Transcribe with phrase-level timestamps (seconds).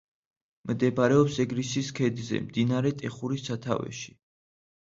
[0.71, 4.19] მდებარეობს ეგრისის ქედზე, მდინარე ტეხურის სათავეში.